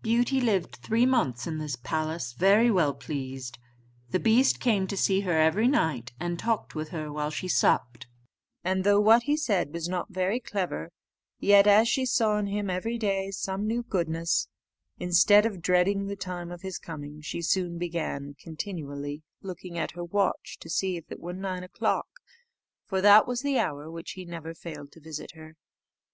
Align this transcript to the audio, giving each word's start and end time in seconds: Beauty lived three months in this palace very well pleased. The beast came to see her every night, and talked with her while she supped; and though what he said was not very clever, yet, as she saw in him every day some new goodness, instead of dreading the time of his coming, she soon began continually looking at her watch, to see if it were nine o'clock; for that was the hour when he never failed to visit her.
Beauty 0.00 0.40
lived 0.40 0.76
three 0.76 1.04
months 1.04 1.46
in 1.46 1.58
this 1.58 1.76
palace 1.76 2.32
very 2.32 2.70
well 2.70 2.94
pleased. 2.94 3.58
The 4.08 4.18
beast 4.18 4.58
came 4.58 4.86
to 4.86 4.96
see 4.96 5.20
her 5.20 5.38
every 5.38 5.68
night, 5.68 6.14
and 6.18 6.38
talked 6.38 6.74
with 6.74 6.88
her 6.92 7.12
while 7.12 7.28
she 7.30 7.46
supped; 7.46 8.06
and 8.64 8.84
though 8.84 9.02
what 9.02 9.24
he 9.24 9.36
said 9.36 9.74
was 9.74 9.86
not 9.86 10.10
very 10.14 10.40
clever, 10.40 10.88
yet, 11.38 11.66
as 11.66 11.88
she 11.88 12.06
saw 12.06 12.38
in 12.38 12.46
him 12.46 12.70
every 12.70 12.96
day 12.96 13.30
some 13.30 13.66
new 13.66 13.82
goodness, 13.82 14.48
instead 14.98 15.44
of 15.44 15.60
dreading 15.60 16.06
the 16.06 16.16
time 16.16 16.50
of 16.50 16.62
his 16.62 16.78
coming, 16.78 17.20
she 17.20 17.42
soon 17.42 17.76
began 17.76 18.32
continually 18.42 19.20
looking 19.42 19.76
at 19.76 19.90
her 19.90 20.04
watch, 20.04 20.56
to 20.60 20.70
see 20.70 20.96
if 20.96 21.12
it 21.12 21.20
were 21.20 21.34
nine 21.34 21.62
o'clock; 21.64 22.08
for 22.86 23.02
that 23.02 23.26
was 23.28 23.42
the 23.42 23.58
hour 23.58 23.90
when 23.90 24.04
he 24.06 24.24
never 24.24 24.54
failed 24.54 24.90
to 24.90 25.00
visit 25.00 25.32
her. 25.34 25.58